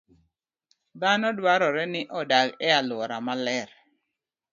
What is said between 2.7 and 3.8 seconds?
alwora maler.